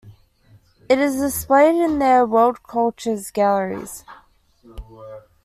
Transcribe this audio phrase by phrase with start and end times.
[0.89, 4.03] It is displayed in their World Cultures galleries.